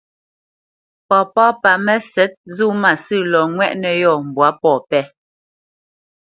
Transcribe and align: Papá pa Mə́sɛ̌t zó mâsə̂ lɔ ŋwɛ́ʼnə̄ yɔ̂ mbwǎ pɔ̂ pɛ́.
Papá 1.09 1.45
pa 1.61 1.71
Mə́sɛ̌t 1.85 2.33
zó 2.55 2.65
mâsə̂ 2.81 3.19
lɔ 3.31 3.41
ŋwɛ́ʼnə̄ 3.53 3.93
yɔ̂ 4.01 4.15
mbwǎ 4.27 4.47
pɔ̂ 4.61 4.73
pɛ́. 4.89 5.03